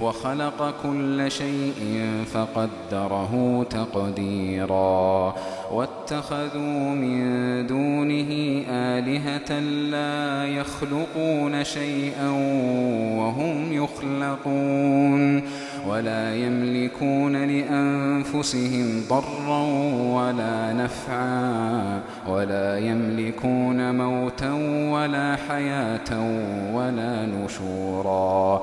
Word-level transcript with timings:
وخلق 0.00 0.74
كل 0.82 1.30
شيء 1.30 2.06
فقدره 2.32 3.66
تقديرا. 3.70 5.34
واتخذوا 5.72 6.94
من 6.94 7.24
دونه 7.66 8.62
آلهة 8.70 9.60
لا 9.90 10.46
يخلقون 10.48 11.64
شيئا 11.64 12.30
وهم 13.18 13.72
يخلقون. 13.72 15.42
ولا 15.88 16.34
يملكون 16.34 17.36
لأنفسهم 17.36 19.02
ضرا 19.08 19.62
ولا 20.14 20.72
نفعا. 20.72 22.00
ولا 22.28 22.78
يملكون 22.78 23.94
موتا 23.94 24.52
ولا 24.92 25.36
حياة 25.48 26.10
ولا 26.74 27.26
نشورا. 27.26 28.62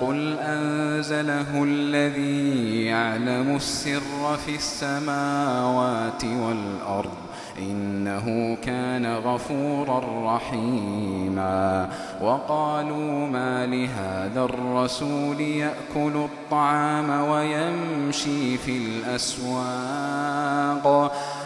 قل 0.00 0.38
أنزله 0.38 1.64
الذي 1.64 2.84
يعلم 2.84 3.56
السر 3.56 4.36
في 4.46 4.54
السماوات 4.54 6.24
والأرض 6.24 7.30
إنه 7.58 8.56
كان 8.64 9.06
غفورا 9.06 10.00
رحيما 10.36 11.88
وقالوا 12.20 13.26
ما 13.26 13.66
لهذا 13.66 14.42
الرسول 14.44 15.40
يأكل 15.40 16.12
الطعام 16.16 17.10
ويمشي 17.10 18.58
في 18.58 18.76
الأسواق 18.76 20.30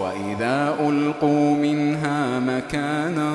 وإذا 0.00 0.76
ألقوا 0.80 1.54
منها 1.54 2.40
مكانا 2.40 3.30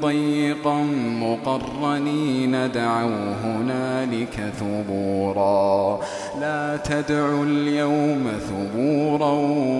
ضيقا 0.00 0.82
مقرنين 1.20 2.72
دعوا 2.72 3.34
هنالك 3.44 4.52
ثبورا. 4.60 6.00
لا 6.40 6.76
تدعوا 6.76 7.44
اليوم 7.44 8.28
ثبورا 8.48 9.32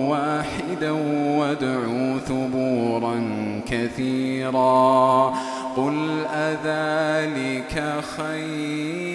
واحدا 0.09 0.91
وادعوا 1.39 2.17
ثبورا 2.27 3.21
كثيرا. 3.67 5.33
قل 5.77 6.25
أذلك 6.33 7.83
خير. 8.17 9.09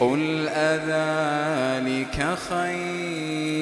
قل 0.00 0.48
أذلك 0.48 1.67
خير 2.20 3.58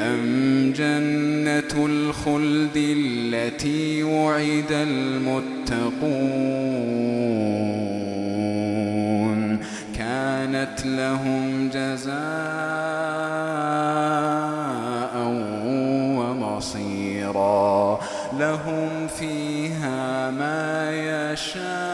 أم 0.00 0.72
جنة 0.76 1.86
الخلد 1.86 2.76
التي 2.76 4.02
وعد 4.02 4.72
المتقون 4.72 6.04
كانت 9.98 10.86
لهم 10.86 11.68
جزاء 11.68 12.14
ومصيرا 16.18 18.00
لهم 18.38 19.08
فيها 19.18 20.30
ما 20.30 20.90
يشاءون 21.32 21.93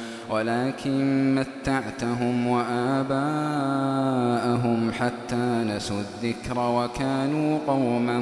ولكن 0.31 1.35
متعتهم 1.35 2.47
وآباءهم 2.47 3.11
حتى 4.91 5.63
نسوا 5.67 5.99
الذكر 5.99 6.59
وكانوا 6.59 7.59
قوما 7.67 8.19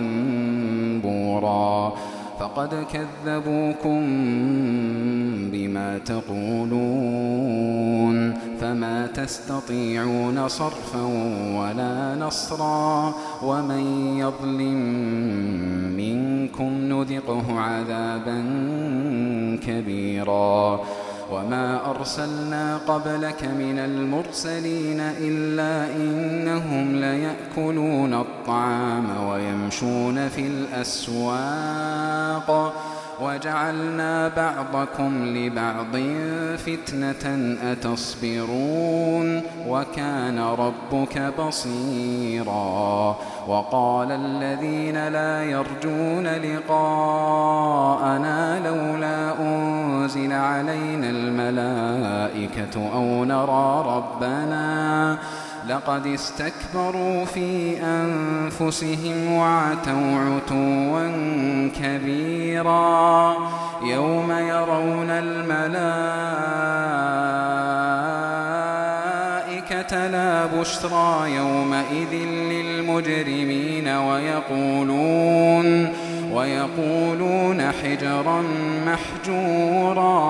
بورا. 1.03 1.93
فقد 2.39 2.85
كذبوكم 2.93 4.01
بما 5.51 5.97
تقولون. 5.97 6.79
يستطيعون 9.17 10.47
صرفا 10.47 11.01
ولا 11.55 12.15
نصرا. 12.19 13.13
ومن 13.43 14.13
يظلم 14.17 14.79
منكم 15.97 16.63
نذقه 16.63 17.59
عذابا 17.59 18.45
كبيرا. 19.67 20.79
وما 21.31 21.89
أرسلنا 21.89 22.77
قبلك 22.87 23.43
من 23.43 23.79
المرسلين 23.79 24.99
إلا 24.99 25.95
إنهم 25.95 26.95
ليأكلون 26.95 28.13
الطعام 28.13 29.27
ويمشون 29.27 30.29
في 30.29 30.41
الأسواق 30.47 31.69
وجعلنا 33.21 34.27
بعضكم 34.27 35.25
لبعض 35.25 35.97
فتنة 36.57 37.55
أتصبرون 37.71 39.41
وكان 39.67 40.39
ربك 40.39 41.33
بصيرا 41.39 43.15
وقال 43.47 44.11
الذين 44.11 45.07
لا 45.07 45.43
يرجون 45.43 46.27
لقاءنا 46.27 47.39
لولا 48.59 49.39
أنزل 49.41 50.33
علينا 50.33 51.09
الملائكة 51.09 52.89
أو 52.93 53.25
نرى 53.25 53.83
ربنا 53.95 55.17
لقد 55.69 56.07
استكبروا 56.07 57.25
في 57.25 57.77
أنفسهم 57.83 59.33
وعتوا 59.33 60.19
عتوا 60.19 61.11
كبيرا 61.81 63.35
يوم 63.83 64.31
يرون 64.31 65.09
الملائكة 65.09 65.89
لا 70.07 70.45
بشرى 70.45 71.35
يومئذ 71.35 72.13
للمجرمين 72.51 73.87
ويقولون 73.87 75.29
ويقولون 76.31 77.71
حجرا 77.71 78.43
محجورا 78.85 80.29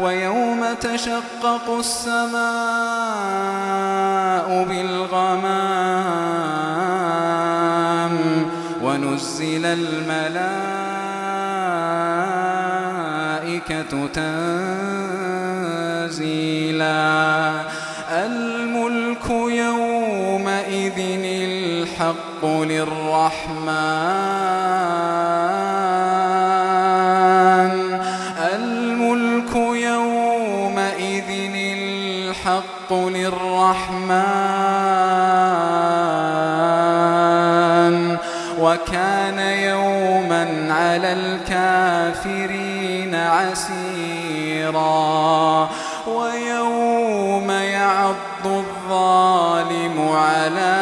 ويوم 0.00 0.64
تشقق 0.80 1.76
السماء 1.78 2.38
بالغمام 4.68 5.38
ونزل 8.82 9.66
الملائكة 9.66 10.48
تنزيلا. 16.06 17.62
الملك 18.10 19.30
يومئذ 19.30 20.98
الحق 21.24 22.44
للرحمن. 22.44 24.47
وكان 38.88 39.38
يوما 39.38 40.74
على 40.74 41.12
الكافرين 41.12 43.14
عسيرا 43.14 44.78
ويوم 46.06 47.50
يعض 47.50 48.46
الظالم 48.46 50.08
على 50.12 50.77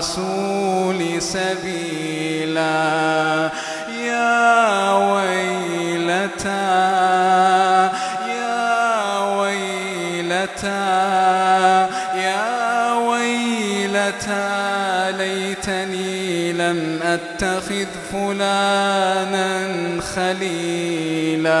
الرسول 0.00 1.22
سبيلا. 1.22 2.70
يا 4.00 4.92
ويلتى 4.92 6.48
يا 8.28 9.18
ويلتى 9.36 10.68
يا 12.16 12.92
ويلتى 12.92 14.48
ليتني 15.18 16.52
لم 16.52 17.00
أتخذ 17.02 17.86
فلانا 18.12 19.48
خليلا. 20.16 21.60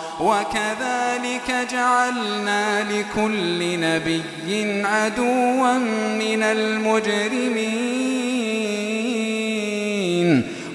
وكذلك 0.21 1.67
جعلنا 1.71 2.83
لكل 2.83 3.79
نبي 3.79 4.23
عدوا 4.85 5.73
من 6.19 6.43
المجرمين. 6.43 8.21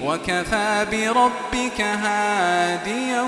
وكفى 0.03 0.85
بربك 0.91 1.81
هاديا 1.81 3.21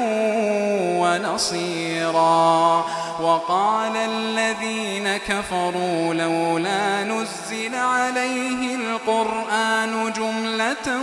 ونصيرا. 1.00 2.86
وقال 3.22 3.98
الذين 3.98 5.18
كفروا 5.18 6.14
لولا 6.14 7.04
نزل 7.04 7.76
عليه 7.76 8.76
القرآن 8.76 10.14
جملة 10.18 11.02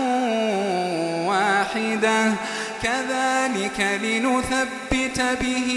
واحدة. 1.29 2.33
كذلك 2.83 3.81
لنثبت 4.03 5.21
به 5.41 5.71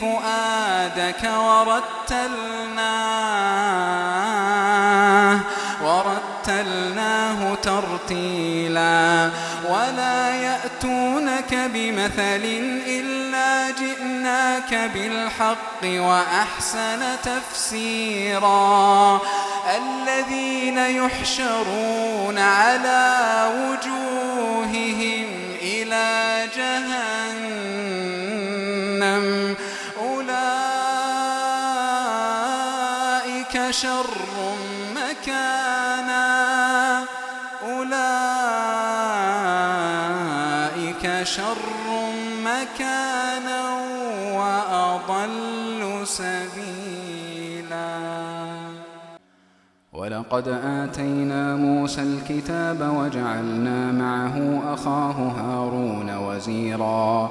فؤادك 0.00 1.22
ورتلناه 1.38 2.98
ورتلناه 5.82 7.54
ترتيلا. 7.54 9.30
ولا 9.68 10.34
يأتونك 10.34 11.54
بمثل 11.54 12.44
إلا 12.86 13.70
جئناك 13.70 14.74
بالحق 14.94 15.82
وأحسن 15.84 17.16
تفسيرا. 17.24 19.20
الذين 19.76 20.78
يحشرون 20.78 22.38
على 22.38 23.16
وجوههم 23.58 25.37
إلى 25.88 26.48
جهنم. 26.56 27.56
أولئك 29.98 30.40
شر 33.70 34.16
مكانا. 34.96 36.28
أولئك 37.62 38.04
شر 41.22 41.56
مكانا 42.44 43.62
وأضل 44.32 46.06
سبيلا. 46.06 47.88
ولقد 49.92 50.48
آتينا 50.48 51.56
موسى 51.56 52.02
الكتاب 52.02 52.80
وجعلنا 52.96 53.92
معه 53.92 54.62
أخاه 54.74 55.12
هارون 55.12 56.16
وزيرا. 56.16 57.30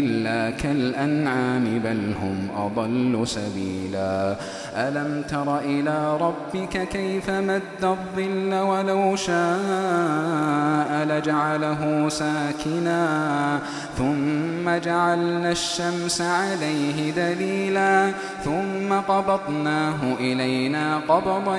إلا 0.00 0.50
كالأنعام 0.50 1.78
بل 1.84 2.14
هم 2.22 2.48
أضل 2.56 3.28
سبيلا. 3.28 4.36
ألم 4.76 5.22
تر 5.28 5.58
إلى 5.58 6.16
ربك 6.16 6.88
كيف 6.88 7.30
مد 7.30 7.62
الظل 7.82 8.54
ولو 8.54 9.16
شاء 9.16 11.06
لجعله 11.08 12.08
ساكنا؟ 12.08 13.58
ثم 13.98 14.70
جعلنا 14.84 15.50
الشمس 15.50 16.20
عليه 16.20 17.10
دليلا. 17.10 18.12
ثم 18.44 18.92
قبضناه 19.08 20.00
إلينا 20.20 21.00
قبضا 21.08 21.58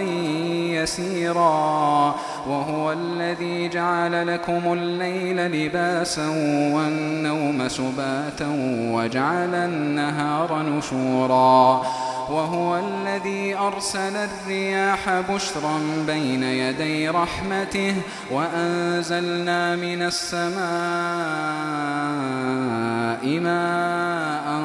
يسيرا. 0.80 2.16
وهو 2.48 2.92
الذي 2.92 3.70
جعل 3.70 4.28
لكم 4.28 4.74
الليل 4.74 5.38
لباسا 5.38 6.28
والنوم 6.76 7.68
سباتا. 7.68 8.31
وجعل 8.94 9.56
النهار 9.56 10.62
نشورا 10.62 11.82
وهو 12.30 12.78
الذي 12.78 13.56
أرسل 13.56 14.16
الرياح 14.16 15.10
بشرا 15.30 15.80
بين 16.08 16.44
يدي 16.44 17.10
رحمته 17.10 17.96
وأنزلنا 18.32 19.76
من 19.76 20.02
السماء 20.02 20.62
ماء 23.40 24.62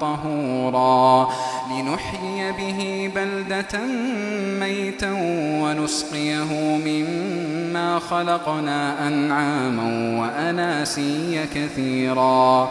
طهورا 0.00 1.28
لنحيي 1.70 2.52
به 2.52 3.10
بلدة 3.14 3.78
ميتا 4.60 5.12
ونسقيه 5.62 6.52
مما 6.84 7.41
خلقنا 7.98 9.08
أنعاما 9.08 10.18
وأناسيا 10.20 11.44
كثيرا 11.54 12.70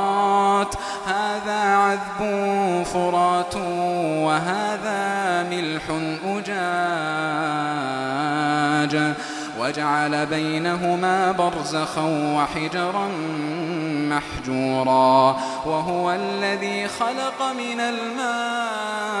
فرات 0.01 0.73
هذا 1.07 1.75
عذب 1.75 2.19
فرات 2.83 3.55
وهذا 4.25 5.43
ملح 5.49 5.83
أجاج. 6.25 6.53
وجعل 9.59 10.25
بينهما 10.25 11.31
برزخا 11.31 12.05
وحجرا 12.37 13.07
محجورا. 14.09 15.35
وهو 15.65 16.11
الذي 16.11 16.87
خلق 16.87 17.41
من 17.57 17.79
الماء 17.79 19.20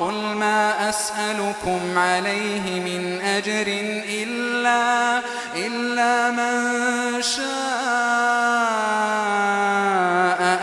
قل 0.00 0.14
ما 0.14 0.88
أسألكم 0.88 1.98
عليه 1.98 2.80
من 2.80 3.20
أجر 3.20 3.66
إلا 4.08 5.22
إلا 5.56 6.30
من 6.30 7.22
شاء 7.22 7.48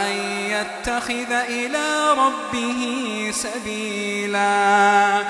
أن 0.08 0.16
يتخذ 0.50 1.32
إلى 1.32 2.14
ربه 2.18 2.82
سبيلا. 3.34 5.24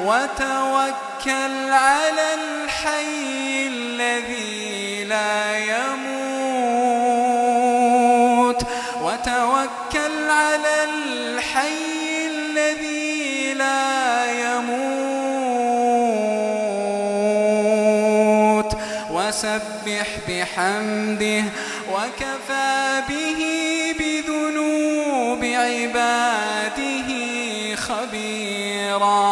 وتوكل 0.00 1.72
على 1.72 2.34
الحي 2.34 3.66
الذي 3.66 4.31
بحمده 20.52 21.44
وكفى 21.92 23.02
به 23.08 23.40
بذنوب 23.98 25.44
عباده 25.44 27.10
خبيرا. 27.76 29.22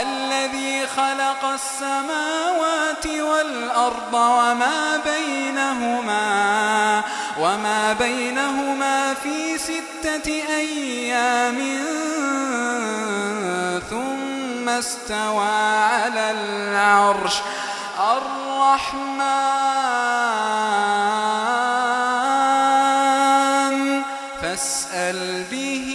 الذي 0.00 0.86
خلق 0.86 1.44
السماوات 1.44 3.06
والأرض 3.06 4.14
وما 4.14 5.00
بينهما 5.04 7.02
وما 7.40 7.92
بينهما 7.92 9.14
في 9.14 9.58
ستة 9.58 10.32
أيام 10.56 11.58
ثم 13.90 14.68
استوى 14.68 15.44
على 15.44 16.30
العرش. 16.30 17.34
الرحمن 18.00 19.20
فاسأل 24.42 25.44
به 25.50 25.88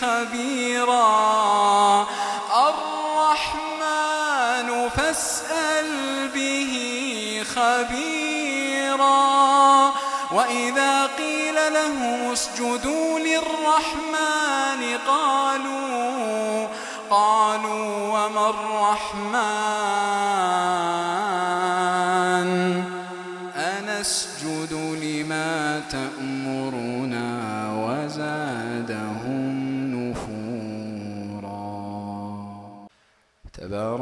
خبيرا. 0.00 2.06
الرحمن 2.68 4.68
فاسأل 4.96 5.90
به 6.28 6.72
خبيرا. 7.54 9.24
وإذا 10.32 11.06
قيل 11.06 11.74
لهم 11.74 12.32
اسجدوا 12.32 13.18
للرحمن 13.18 14.98
قالوا 15.06 16.68
قالوا 17.10 18.08
وما 18.08 18.50
الرحمن؟ 18.50 19.34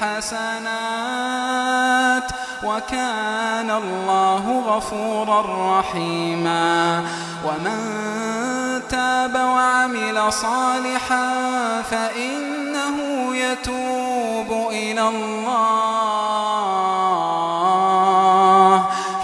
حسنات 0.00 1.76
وكان 2.64 3.70
الله 3.70 4.62
غفورا 4.66 5.78
رحيما 5.78 7.04
ومن 7.44 7.78
تاب 8.88 9.34
وعمل 9.34 10.32
صالحا 10.32 11.26
فإنه 11.82 12.96
يتوب 13.36 14.68
إلى 14.70 15.08
الله 15.08 15.56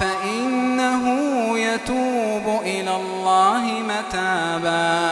فإنه 0.00 1.04
يتوب 1.58 2.60
إلى 2.64 2.96
الله 2.96 3.62
متابا 3.88 5.11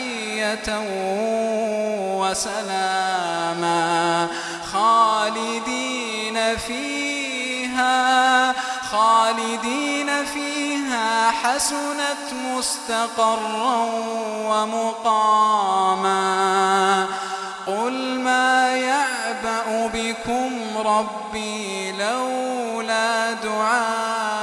وسلاما 2.19 4.27
خالدين 4.73 6.57
فيها 6.57 8.53
خالدين 8.91 10.25
فيها 10.25 11.31
حسنت 11.31 12.33
مستقرا 12.33 13.85
ومقاما. 14.47 16.21
قل 17.67 18.19
ما 18.19 18.75
يعبأ 18.75 19.89
بكم 19.93 20.77
ربي 20.77 21.91
لولا 21.91 23.33
دعاؤكم 23.33 24.40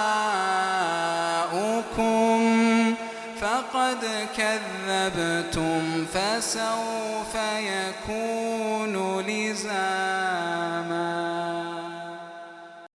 كذبتم 4.99 6.07
فسوف 6.15 7.35
يكون 7.59 9.21
لزاما 9.21 10.28